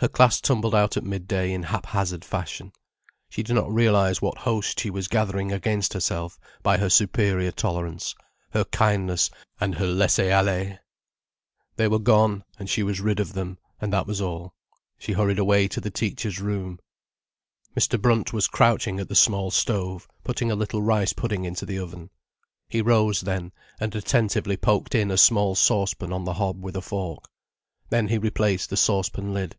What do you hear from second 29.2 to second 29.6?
lid.